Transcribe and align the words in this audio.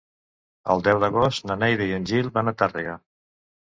El 0.75 0.81
deu 0.87 1.03
d'agost 1.05 1.47
na 1.53 1.59
Neida 1.67 1.89
i 1.93 1.97
en 2.01 2.11
Gil 2.15 2.35
van 2.41 2.55
a 2.55 2.59
Tàrrega. 2.65 3.01